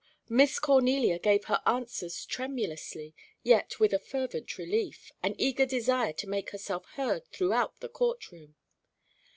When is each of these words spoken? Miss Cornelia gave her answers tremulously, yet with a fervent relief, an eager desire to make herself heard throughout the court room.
Miss 0.29 0.57
Cornelia 0.57 1.19
gave 1.19 1.45
her 1.45 1.61
answers 1.63 2.25
tremulously, 2.25 3.13
yet 3.43 3.79
with 3.79 3.93
a 3.93 3.99
fervent 3.99 4.57
relief, 4.57 5.11
an 5.21 5.35
eager 5.37 5.67
desire 5.67 6.13
to 6.13 6.27
make 6.27 6.49
herself 6.49 6.85
heard 6.95 7.27
throughout 7.27 7.81
the 7.81 7.87
court 7.87 8.31
room. 8.31 8.55